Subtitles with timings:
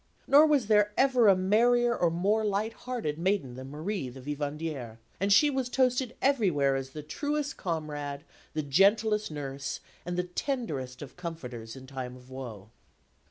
[0.25, 4.97] Nor was there ever a merrier or more light hearted maiden than Marie, the vivandière;
[5.19, 8.23] and she was toasted everywhere as the truest comrade,
[8.55, 12.71] the gentlest nurse, and the tenderest of comforters in time of woe.